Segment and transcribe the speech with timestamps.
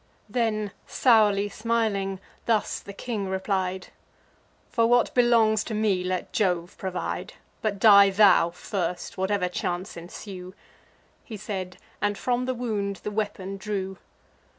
[0.27, 3.89] Then, sourly smiling, thus the king replied:
[4.71, 10.55] "For what belongs to me, let Jove provide; But die thou first, whatever chance ensue."
[11.23, 13.99] He said, and from the wound the weapon drew.